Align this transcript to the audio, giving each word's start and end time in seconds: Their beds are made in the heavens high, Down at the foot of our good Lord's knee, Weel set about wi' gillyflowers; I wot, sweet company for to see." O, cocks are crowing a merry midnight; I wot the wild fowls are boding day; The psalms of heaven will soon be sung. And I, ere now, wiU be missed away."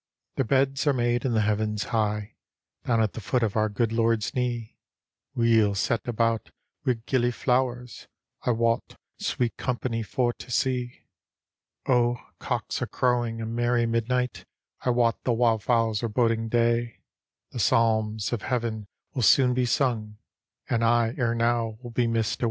Their 0.35 0.45
beds 0.45 0.87
are 0.87 0.93
made 0.93 1.25
in 1.25 1.33
the 1.33 1.41
heavens 1.45 1.83
high, 1.93 2.33
Down 2.87 3.03
at 3.03 3.13
the 3.13 3.21
foot 3.21 3.43
of 3.43 3.55
our 3.55 3.69
good 3.69 3.91
Lord's 3.93 4.33
knee, 4.33 4.75
Weel 5.35 5.75
set 5.75 6.07
about 6.07 6.49
wi' 6.83 6.95
gillyflowers; 7.05 8.07
I 8.43 8.49
wot, 8.49 8.95
sweet 9.19 9.57
company 9.57 10.01
for 10.01 10.33
to 10.33 10.49
see." 10.49 11.03
O, 11.87 12.17
cocks 12.39 12.81
are 12.81 12.87
crowing 12.87 13.41
a 13.41 13.45
merry 13.45 13.85
midnight; 13.85 14.43
I 14.81 14.89
wot 14.89 15.23
the 15.23 15.33
wild 15.33 15.61
fowls 15.61 16.01
are 16.01 16.09
boding 16.09 16.49
day; 16.49 17.01
The 17.51 17.59
psalms 17.59 18.33
of 18.33 18.41
heaven 18.41 18.87
will 19.13 19.21
soon 19.21 19.53
be 19.53 19.67
sung. 19.67 20.17
And 20.67 20.83
I, 20.83 21.13
ere 21.15 21.35
now, 21.35 21.77
wiU 21.83 21.93
be 21.93 22.07
missed 22.07 22.39
away." 22.39 22.39